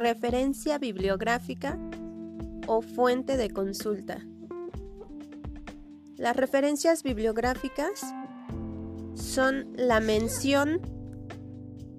Referencia 0.00 0.78
bibliográfica 0.78 1.78
o 2.66 2.80
fuente 2.80 3.36
de 3.36 3.50
consulta. 3.50 4.26
Las 6.16 6.34
referencias 6.34 7.02
bibliográficas 7.02 8.00
son 9.12 9.70
la 9.76 10.00
mención 10.00 10.80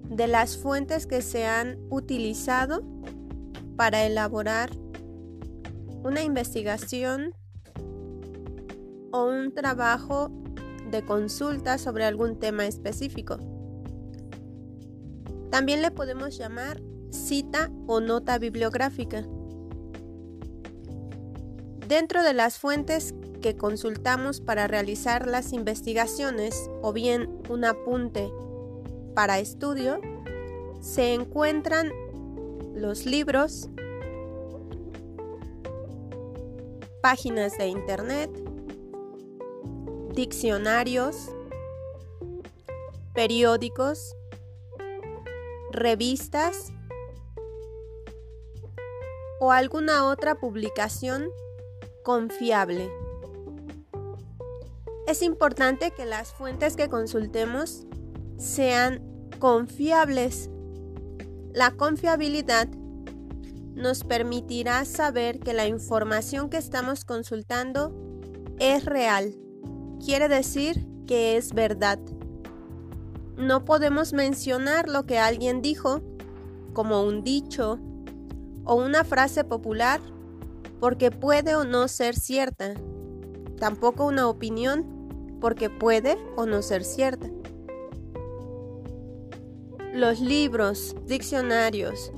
de 0.08 0.26
las 0.26 0.58
fuentes 0.58 1.06
que 1.06 1.22
se 1.22 1.46
han 1.46 1.78
utilizado 1.90 2.82
para 3.76 4.04
elaborar 4.04 4.70
una 6.02 6.24
investigación 6.24 7.36
o 9.12 9.26
un 9.26 9.54
trabajo 9.54 10.28
de 10.90 11.04
consulta 11.04 11.78
sobre 11.78 12.04
algún 12.04 12.40
tema 12.40 12.66
específico. 12.66 13.38
También 15.52 15.82
le 15.82 15.92
podemos 15.92 16.36
llamar 16.36 16.82
cita 17.12 17.70
o 17.86 18.00
nota 18.00 18.38
bibliográfica. 18.38 19.24
Dentro 21.86 22.22
de 22.22 22.32
las 22.32 22.58
fuentes 22.58 23.14
que 23.42 23.56
consultamos 23.56 24.40
para 24.40 24.66
realizar 24.66 25.26
las 25.26 25.52
investigaciones 25.52 26.70
o 26.80 26.92
bien 26.92 27.28
un 27.50 27.64
apunte 27.64 28.32
para 29.14 29.38
estudio, 29.38 30.00
se 30.80 31.12
encuentran 31.12 31.90
los 32.74 33.04
libros, 33.04 33.68
páginas 37.02 37.58
de 37.58 37.66
internet, 37.66 38.30
diccionarios, 40.14 41.30
periódicos, 43.12 44.16
revistas 45.72 46.72
o 49.42 49.50
alguna 49.50 50.06
otra 50.06 50.36
publicación 50.36 51.28
confiable. 52.04 52.88
Es 55.08 55.20
importante 55.20 55.90
que 55.90 56.06
las 56.06 56.32
fuentes 56.32 56.76
que 56.76 56.88
consultemos 56.88 57.84
sean 58.38 59.02
confiables. 59.40 60.48
La 61.52 61.72
confiabilidad 61.72 62.68
nos 63.74 64.04
permitirá 64.04 64.84
saber 64.84 65.40
que 65.40 65.54
la 65.54 65.66
información 65.66 66.48
que 66.48 66.58
estamos 66.58 67.04
consultando 67.04 67.92
es 68.60 68.84
real. 68.84 69.34
Quiere 70.04 70.28
decir 70.28 70.86
que 71.08 71.36
es 71.36 71.52
verdad. 71.52 71.98
No 73.36 73.64
podemos 73.64 74.12
mencionar 74.12 74.88
lo 74.88 75.02
que 75.04 75.18
alguien 75.18 75.62
dijo 75.62 76.00
como 76.74 77.02
un 77.02 77.24
dicho 77.24 77.80
o 78.64 78.74
una 78.74 79.04
frase 79.04 79.44
popular 79.44 80.00
porque 80.80 81.10
puede 81.10 81.54
o 81.54 81.64
no 81.64 81.88
ser 81.88 82.16
cierta. 82.16 82.74
Tampoco 83.58 84.04
una 84.04 84.28
opinión 84.28 85.38
porque 85.40 85.70
puede 85.70 86.18
o 86.36 86.46
no 86.46 86.62
ser 86.62 86.84
cierta. 86.84 87.28
Los 89.92 90.20
libros, 90.20 90.96
diccionarios 91.06 92.12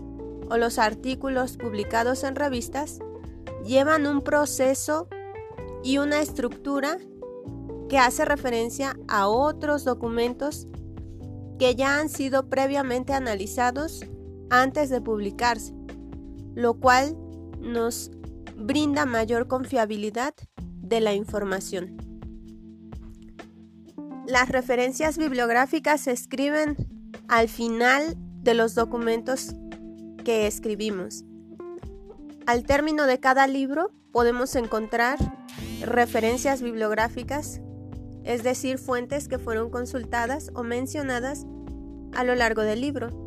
o 0.49 0.57
los 0.57 0.79
artículos 0.79 1.57
publicados 1.57 2.25
en 2.25 2.37
revistas 2.37 3.01
llevan 3.65 4.07
un 4.07 4.23
proceso 4.23 5.09
y 5.83 5.99
una 5.99 6.21
estructura 6.21 6.99
que 7.89 7.99
hace 7.99 8.25
referencia 8.25 8.97
a 9.09 9.29
otros 9.29 9.85
documentos 9.85 10.67
que 11.59 11.75
ya 11.75 11.99
han 11.99 12.09
sido 12.09 12.49
previamente 12.49 13.13
analizados 13.13 14.05
antes 14.51 14.91
de 14.91 15.01
publicarse 15.01 15.84
lo 16.55 16.75
cual 16.75 17.17
nos 17.61 18.11
brinda 18.57 19.07
mayor 19.07 19.49
confiabilidad 19.49 20.35
de 20.81 21.01
la 21.01 21.15
información. 21.15 21.97
Las 24.27 24.49
referencias 24.49 25.19
bibliográficas 25.19 26.03
se 26.03 26.13
escriben 26.13 26.77
al 27.29 27.49
final 27.49 28.17
de 28.43 28.55
los 28.55 28.75
documentos 28.75 29.55
que 30.25 30.47
escribimos. 30.47 31.25
Al 32.47 32.65
término 32.65 33.07
de 33.07 33.21
cada 33.21 33.47
libro 33.47 33.91
podemos 34.13 34.55
encontrar 34.55 35.19
referencias 35.83 36.63
bibliográficas, 36.63 37.61
es 38.23 38.43
decir, 38.43 38.79
fuentes 38.79 39.29
que 39.29 39.39
fueron 39.39 39.71
consultadas 39.71 40.51
o 40.55 40.63
mencionadas 40.63 41.47
a 42.15 42.25
lo 42.25 42.35
largo 42.35 42.63
del 42.63 42.81
libro 42.81 43.24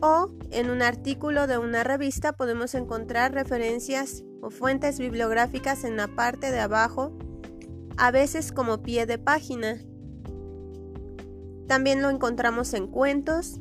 o 0.00 0.30
en 0.50 0.70
un 0.70 0.82
artículo 0.82 1.46
de 1.46 1.58
una 1.58 1.84
revista 1.84 2.32
podemos 2.32 2.74
encontrar 2.74 3.32
referencias 3.32 4.24
o 4.42 4.50
fuentes 4.50 4.98
bibliográficas 4.98 5.84
en 5.84 5.96
la 5.96 6.08
parte 6.08 6.50
de 6.50 6.60
abajo, 6.60 7.16
a 7.96 8.10
veces 8.10 8.52
como 8.52 8.82
pie 8.82 9.06
de 9.06 9.18
página. 9.18 9.78
También 11.66 12.02
lo 12.02 12.10
encontramos 12.10 12.74
en 12.74 12.86
cuentos 12.86 13.60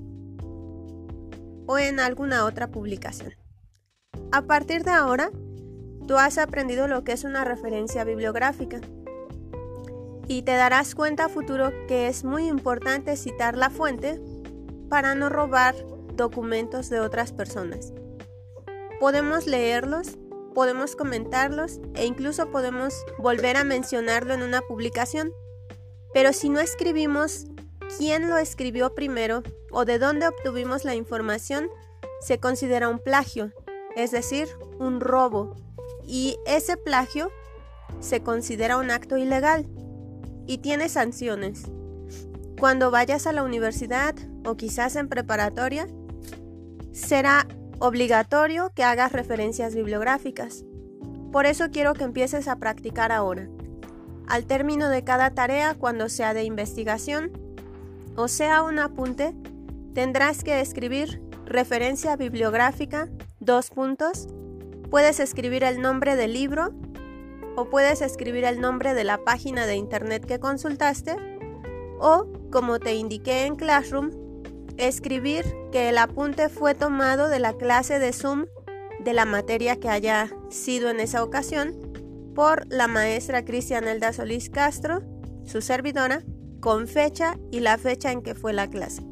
o 1.67 1.77
en 1.77 1.99
alguna 1.99 2.45
otra 2.45 2.67
publicación. 2.67 3.33
A 4.31 4.43
partir 4.43 4.83
de 4.83 4.91
ahora, 4.91 5.31
tú 6.07 6.17
has 6.17 6.37
aprendido 6.37 6.87
lo 6.87 7.03
que 7.03 7.13
es 7.13 7.23
una 7.23 7.43
referencia 7.45 8.03
bibliográfica 8.03 8.81
y 10.27 10.41
te 10.41 10.53
darás 10.53 10.95
cuenta 10.95 11.25
a 11.25 11.29
futuro 11.29 11.71
que 11.87 12.07
es 12.07 12.23
muy 12.23 12.47
importante 12.47 13.15
citar 13.15 13.57
la 13.57 13.69
fuente 13.69 14.19
para 14.89 15.15
no 15.15 15.29
robar 15.29 15.75
documentos 16.15 16.89
de 16.89 16.99
otras 16.99 17.31
personas. 17.31 17.93
Podemos 18.99 19.45
leerlos, 19.45 20.17
podemos 20.53 20.95
comentarlos 20.95 21.79
e 21.95 22.05
incluso 22.05 22.49
podemos 22.49 22.93
volver 23.17 23.57
a 23.57 23.63
mencionarlo 23.63 24.33
en 24.33 24.41
una 24.41 24.61
publicación. 24.61 25.31
Pero 26.13 26.31
si 26.33 26.49
no 26.49 26.59
escribimos 26.59 27.45
quién 27.97 28.29
lo 28.29 28.37
escribió 28.37 28.95
primero 28.95 29.43
o 29.71 29.85
de 29.85 29.99
dónde 29.99 30.27
obtuvimos 30.27 30.85
la 30.85 30.95
información, 30.95 31.69
se 32.21 32.39
considera 32.39 32.89
un 32.89 32.99
plagio, 32.99 33.51
es 33.95 34.11
decir, 34.11 34.47
un 34.79 35.01
robo. 35.01 35.55
Y 36.07 36.37
ese 36.45 36.77
plagio 36.77 37.31
se 37.99 38.21
considera 38.21 38.77
un 38.77 38.91
acto 38.91 39.17
ilegal 39.17 39.67
y 40.47 40.59
tiene 40.59 40.89
sanciones. 40.89 41.63
Cuando 42.59 42.91
vayas 42.91 43.27
a 43.27 43.33
la 43.33 43.43
universidad 43.43 44.15
o 44.45 44.55
quizás 44.55 44.95
en 44.95 45.09
preparatoria, 45.09 45.87
será 46.95 47.45
obligatorio 47.79 48.71
que 48.73 48.85
hagas 48.85 49.11
referencias 49.11 49.75
bibliográficas. 49.75 50.63
Por 51.33 51.45
eso 51.45 51.65
quiero 51.69 51.93
que 51.93 52.05
empieces 52.05 52.47
a 52.47 52.55
practicar 52.55 53.11
ahora. 53.11 53.49
Al 54.27 54.45
término 54.45 54.87
de 54.87 55.03
cada 55.03 55.29
tarea, 55.31 55.75
cuando 55.75 56.07
sea 56.07 56.33
de 56.33 56.45
investigación 56.45 57.31
o 58.15 58.29
sea 58.29 58.63
un 58.63 58.79
apunte, 58.79 59.35
tendrás 59.93 60.45
que 60.45 60.61
escribir 60.61 61.21
referencia 61.45 62.15
bibliográfica, 62.15 63.09
dos 63.41 63.71
puntos. 63.71 64.29
Puedes 64.89 65.19
escribir 65.19 65.65
el 65.65 65.81
nombre 65.81 66.15
del 66.15 66.31
libro 66.31 66.73
o 67.57 67.69
puedes 67.69 68.01
escribir 68.01 68.45
el 68.45 68.61
nombre 68.61 68.93
de 68.93 69.03
la 69.03 69.17
página 69.17 69.65
de 69.65 69.75
internet 69.75 70.25
que 70.25 70.39
consultaste 70.39 71.17
o, 71.99 72.25
como 72.51 72.79
te 72.79 72.95
indiqué 72.95 73.45
en 73.45 73.57
Classroom, 73.57 74.24
Escribir 74.77 75.45
que 75.71 75.89
el 75.89 75.97
apunte 75.97 76.49
fue 76.49 76.75
tomado 76.75 77.29
de 77.29 77.39
la 77.39 77.53
clase 77.53 77.97
de 77.99 78.11
Zoom 78.11 78.45
de 78.99 79.13
la 79.13 79.25
materia 79.25 79.79
que 79.79 79.87
haya 79.87 80.29
sido 80.49 80.89
en 80.89 80.99
esa 80.99 81.23
ocasión 81.23 81.73
por 82.33 82.65
la 82.67 82.87
maestra 82.87 83.45
Cristianelda 83.45 84.11
Solís 84.11 84.49
Castro, 84.49 85.01
su 85.45 85.61
servidora, 85.61 86.23
con 86.59 86.87
fecha 86.87 87.37
y 87.51 87.59
la 87.59 87.77
fecha 87.77 88.11
en 88.11 88.21
que 88.21 88.35
fue 88.35 88.51
la 88.51 88.67
clase. 88.67 89.03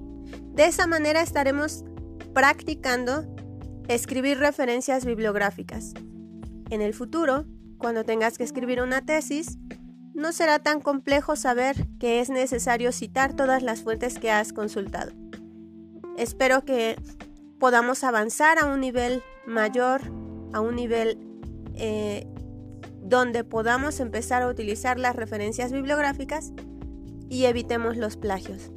De 0.53 0.65
esa 0.65 0.87
manera 0.87 1.21
estaremos 1.21 1.85
practicando 2.33 3.25
escribir 3.87 4.39
referencias 4.39 5.05
bibliográficas. 5.05 5.93
En 6.69 6.81
el 6.81 6.93
futuro, 6.93 7.45
cuando 7.77 8.03
tengas 8.03 8.37
que 8.37 8.43
escribir 8.43 8.81
una 8.81 9.05
tesis, 9.05 9.59
no 10.13 10.33
será 10.33 10.59
tan 10.59 10.81
complejo 10.81 11.35
saber 11.35 11.87
que 11.99 12.19
es 12.19 12.29
necesario 12.29 12.91
citar 12.91 13.33
todas 13.35 13.63
las 13.63 13.81
fuentes 13.81 14.19
que 14.19 14.31
has 14.31 14.53
consultado. 14.53 15.22
Espero 16.23 16.63
que 16.63 16.95
podamos 17.59 18.05
avanzar 18.05 18.57
a 18.57 18.65
un 18.67 18.79
nivel 18.79 19.21
mayor, 19.45 19.99
a 20.53 20.61
un 20.61 20.77
nivel 20.77 21.17
eh, 21.75 22.25
donde 23.01 23.43
podamos 23.43 23.99
empezar 23.99 24.41
a 24.41 24.47
utilizar 24.47 24.97
las 24.97 25.17
referencias 25.17 25.73
bibliográficas 25.73 26.53
y 27.27 27.43
evitemos 27.43 27.97
los 27.97 28.15
plagios. 28.15 28.71